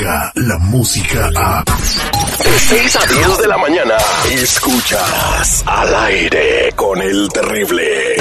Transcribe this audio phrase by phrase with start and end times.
[0.00, 1.62] La música a...
[1.62, 3.96] De 6 a 10 de la mañana.
[4.30, 8.16] Escuchas al aire con el terrible.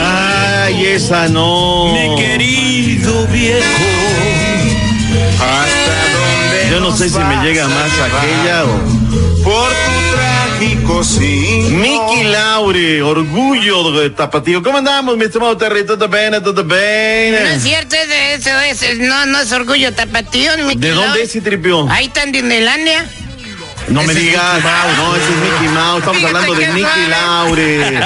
[0.00, 1.92] Ay, esa no.
[6.92, 9.42] No sé si me llega más aquella o.
[9.42, 11.68] Por tu trágico sí.
[11.70, 14.62] Miki Laure, orgullo de Tapatío.
[14.62, 15.86] ¿Cómo andamos, mi estimado Terry?
[15.86, 16.32] ¿Todo bien?
[16.42, 17.34] ¿Todo No bien?
[17.34, 21.88] es cierto, eso, eso es, no, no es orgullo tapatío, mi ¿De dónde es Citripio?
[21.90, 23.10] Ahí está en Disneylandia.
[23.92, 24.96] No me digas, Mickey Mouse.
[24.96, 25.98] no, ese es Mickey Mouse.
[25.98, 27.08] Estamos Fíjate hablando de raro.
[27.08, 28.00] Laure.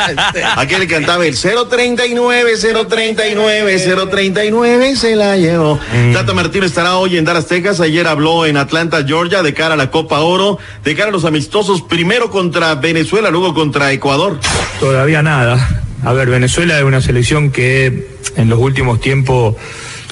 [0.56, 2.52] Aquel que cantaba el 039,
[2.88, 3.78] 039,
[4.10, 5.78] 039, se la llevó.
[6.12, 7.80] Tata Martino estará hoy en Dallas, Texas.
[7.80, 11.24] Ayer habló en Atlanta, Georgia, de cara a la Copa Oro, de cara a los
[11.24, 14.38] amistosos, primero contra Venezuela, luego contra Ecuador.
[14.80, 15.82] Todavía nada.
[16.04, 19.56] A ver, Venezuela es una selección que en los últimos tiempos,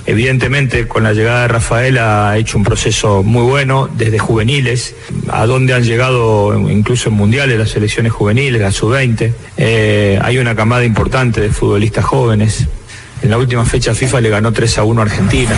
[0.06, 4.94] evidentemente, con la llegada de Rafael ha hecho un proceso muy bueno desde juveniles,
[5.28, 9.32] a donde han llegado incluso en mundiales las selecciones juveniles, la sub-20.
[9.56, 12.66] Eh, hay una camada importante de futbolistas jóvenes.
[13.22, 15.56] En la última fecha FIFA le ganó 3 a 1 a Argentina.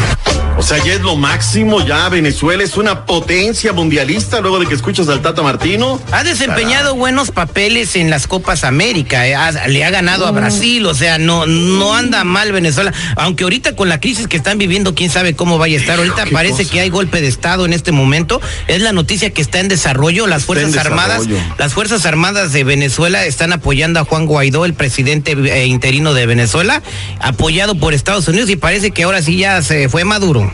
[0.58, 4.74] O sea, ya es lo máximo, ya Venezuela es una potencia mundialista luego de que
[4.74, 6.00] escuchas al Tata Martino.
[6.12, 10.86] Ha desempeñado buenos papeles en las Copas América, eh, ha- le ha ganado a Brasil,
[10.86, 14.94] o sea, no, no anda mal Venezuela, aunque ahorita con la crisis que están viviendo,
[14.94, 15.98] quién sabe cómo vaya a estar.
[15.98, 16.70] Ahorita qué parece cosa.
[16.72, 20.26] que hay golpe de Estado en este momento, es la noticia que está en desarrollo,
[20.26, 21.22] las Está Fuerzas Armadas,
[21.58, 26.24] las Fuerzas Armadas de Venezuela están apoyando a Juan Guaidó, el presidente eh, interino de
[26.24, 26.82] Venezuela,
[27.20, 30.45] apoyado por Estados Unidos y parece que ahora sí ya se fue Maduro.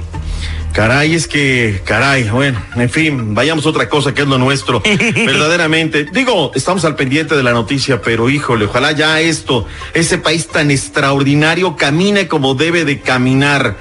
[0.73, 4.83] Caray, es que, caray, bueno, en fin, vayamos a otra cosa que es lo nuestro.
[5.15, 10.49] Verdaderamente, digo, estamos al pendiente de la noticia, pero híjole, ojalá ya esto, ese país
[10.49, 13.77] tan extraordinario, camine como debe de caminar.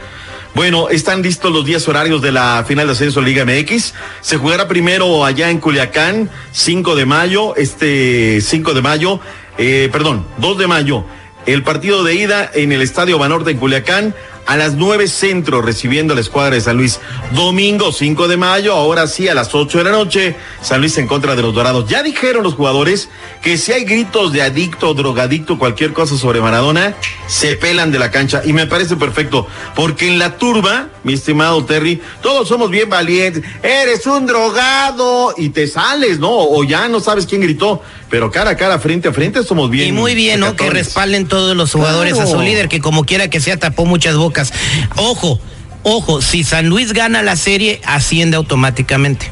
[0.53, 3.93] Bueno, están listos los días horarios de la final de ascenso Liga MX.
[4.19, 9.21] Se jugará primero allá en Culiacán, 5 de mayo, este 5 de mayo,
[9.57, 11.05] eh, perdón, 2 de mayo.
[11.45, 14.13] El partido de ida en el Estadio Banorte en Culiacán
[14.45, 16.99] a las 9 centro recibiendo a la escuadra de San Luis.
[17.33, 21.07] Domingo 5 de mayo, ahora sí a las 8 de la noche, San Luis en
[21.07, 21.87] contra de los Dorados.
[21.89, 23.09] Ya dijeron los jugadores
[23.41, 26.95] que si hay gritos de adicto, drogadicto, cualquier cosa sobre Maradona,
[27.27, 31.65] se pelan de la cancha y me parece perfecto, porque en la turba, mi estimado
[31.65, 33.43] Terry, todos somos bien valientes.
[33.63, 36.31] Eres un drogado y te sales, ¿no?
[36.31, 37.81] O ya no sabes quién gritó,
[38.11, 39.87] pero cara a cara, frente a frente somos bien.
[39.87, 40.55] Y muy bien, ¿no?
[40.55, 42.29] Que respalden todos los jugadores Claro.
[42.29, 44.53] a su líder, que como quiera que sea, tapó muchas bocas.
[44.97, 45.39] Ojo,
[45.81, 49.31] ojo, si San Luis gana la serie, asciende automáticamente.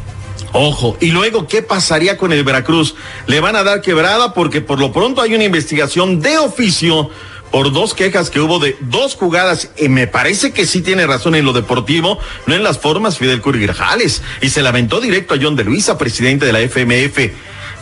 [0.54, 2.96] Ojo, y luego, ¿qué pasaría con el Veracruz?
[3.28, 7.12] Le van a dar quebrada porque por lo pronto hay una investigación de oficio
[7.52, 11.36] por dos quejas que hubo de dos jugadas, y me parece que sí tiene razón
[11.36, 15.38] en lo deportivo, no en las formas, Fidel Curry Grajales, y se lamentó directo a
[15.42, 17.32] John de Luisa, presidente de la FMF.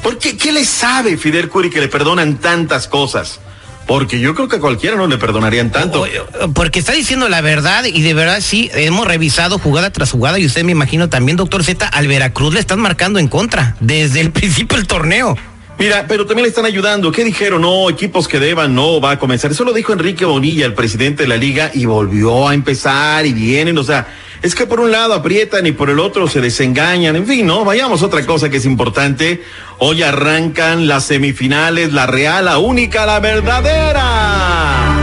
[0.03, 0.38] ¿Por qué?
[0.38, 3.39] ¿Qué le sabe Fidel Curry que le perdonan tantas cosas?
[3.88, 6.05] Porque yo creo que a cualquiera no le perdonarían tanto.
[6.53, 10.45] Porque está diciendo la verdad y de verdad sí, hemos revisado jugada tras jugada y
[10.45, 14.31] usted me imagino también, doctor Z, al Veracruz le están marcando en contra desde el
[14.33, 15.38] principio del torneo.
[15.79, 17.11] Mira, pero también le están ayudando.
[17.11, 17.61] ¿Qué dijeron?
[17.61, 19.51] No, equipos que deban, no va a comenzar.
[19.51, 23.33] Eso lo dijo Enrique Bonilla, el presidente de la liga, y volvió a empezar y
[23.33, 23.77] vienen.
[23.77, 24.07] O sea,
[24.42, 27.16] es que por un lado aprietan y por el otro se desengañan.
[27.16, 29.44] En fin, no, vayamos a otra cosa que es importante.
[29.80, 34.98] Hoy arrancan las semifinales, la real, la única, la verdadera.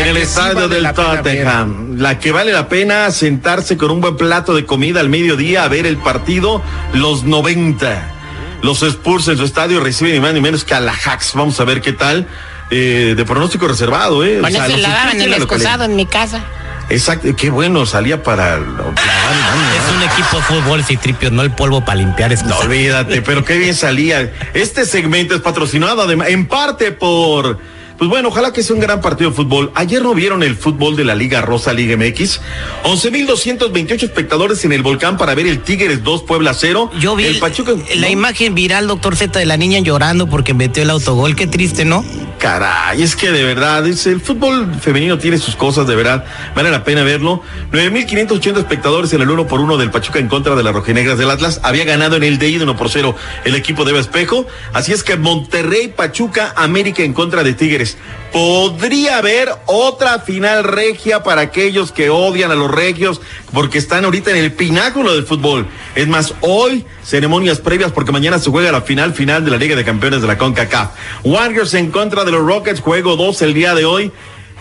[0.00, 4.00] En el sí estadio vale del Tottenham, la que vale la pena sentarse con un
[4.00, 6.62] buen plato de comida al mediodía a ver el partido,
[6.92, 8.10] los 90.
[8.62, 11.34] Los Spurs en su estadio reciben ni más ni menos que a la Hacks.
[11.34, 12.26] Vamos a ver qué tal.
[12.70, 14.38] Eh, de pronóstico reservado, ¿eh?
[14.38, 16.42] O Con sea, Spurs el excusado en mi casa.
[16.90, 18.58] Exacto, qué bueno, salía para.
[18.58, 22.62] lo- Es un equipo de fútbol, Citripio, no el polvo para limpiar No excusado.
[22.62, 24.32] olvídate, pero qué bien salía.
[24.54, 27.58] Este segmento es patrocinado además, en parte por.
[27.96, 29.70] Pues bueno, ojalá que sea un gran partido de fútbol.
[29.76, 32.40] Ayer no vieron el fútbol de la Liga Rosa Liga MX.
[32.82, 36.90] 11.228 espectadores en el volcán para ver el Tigres 2 Puebla 0.
[36.98, 37.72] Yo vi el Pachuca.
[37.94, 38.12] la ¿no?
[38.12, 41.36] imagen viral, doctor Z, de la niña llorando porque metió el autogol.
[41.36, 42.04] Qué triste, ¿no?
[42.44, 46.84] Caray, es que de verdad, el fútbol femenino tiene sus cosas, de verdad, vale la
[46.84, 47.40] pena verlo.
[47.72, 51.30] 9.580 espectadores en el 1 por 1 del Pachuca en contra de las rojinegras del
[51.30, 51.60] Atlas.
[51.62, 54.46] Había ganado en el de ida 1 por 0 el equipo de Espejo.
[54.74, 57.96] Así es que Monterrey, Pachuca, América en contra de Tigres.
[58.34, 63.20] Podría haber otra final regia para aquellos que odian a los regios
[63.52, 65.68] porque están ahorita en el pináculo del fútbol.
[65.94, 69.76] Es más, hoy ceremonias previas porque mañana se juega la final final de la Liga
[69.76, 70.90] de Campeones de la CONCACAF.
[71.22, 74.10] Warriors en contra de los Rockets, juego 2 el día de hoy.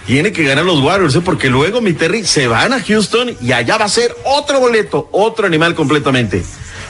[0.06, 1.22] Tiene que ganar los Warriors, ¿eh?
[1.26, 5.10] porque luego mi Terry se van a Houston y allá va a ser otro boleto,
[5.12, 6.44] otro animal completamente.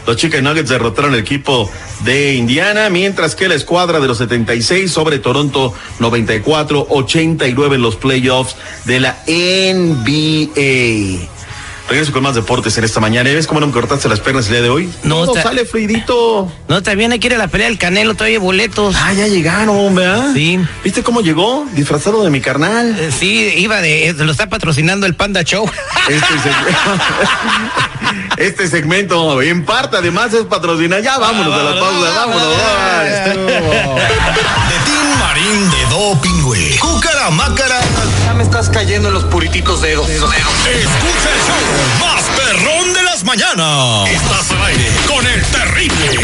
[0.05, 1.69] Los Chicken Nuggets derrotaron al equipo
[2.03, 8.55] de Indiana, mientras que la escuadra de los 76 sobre Toronto 94-89 en los playoffs
[8.85, 11.32] de la NBA.
[11.89, 13.29] Regreso con más deportes en esta mañana.
[13.29, 14.89] ¿Y ¿Ves cómo no me cortaste las piernas el día de hoy?
[15.03, 16.49] No, está- sale fluidito.
[16.69, 18.95] No, también hay que ir a la pelea del Canelo, todavía hay boletos.
[18.97, 20.31] Ah, ya llegaron, ¿verdad?
[20.33, 20.59] Sí.
[20.83, 21.65] ¿Viste cómo llegó?
[21.73, 22.95] Disfrazado de mi carnal.
[22.97, 25.69] Eh, Sí, iba de, eh, lo está patrocinando el Panda Show.
[26.07, 26.67] Este, seg-
[28.37, 31.03] este segmento en parte además es patrocinado.
[31.03, 32.47] Ya vámonos a la pausa, vámonos.
[32.47, 33.42] bye.
[35.43, 36.77] De Doping, güey.
[36.77, 37.81] Cúcara, mácara.
[38.23, 40.09] Ya me estás cayendo en los purititos dedos.
[40.09, 44.09] Escucha el show más perrón de las mañanas.
[44.09, 46.19] Estás al aire con el terrible.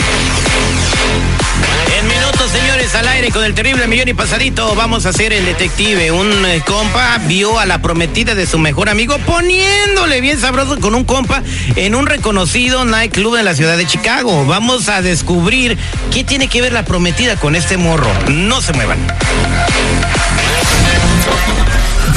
[2.95, 6.11] Al aire con el terrible millón y pasadito, vamos a hacer el detective.
[6.11, 10.95] Un eh, compa vio a la prometida de su mejor amigo poniéndole bien sabroso con
[10.95, 11.41] un compa
[11.75, 14.45] en un reconocido nightclub en la ciudad de Chicago.
[14.45, 15.77] Vamos a descubrir
[16.11, 18.09] qué tiene que ver la prometida con este morro.
[18.27, 18.99] No se muevan.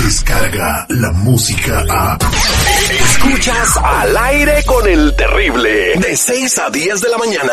[0.02, 2.18] Descarga la música a.
[2.90, 5.94] Escuchas al aire con el terrible.
[5.96, 7.52] De 6 a 10 de la mañana.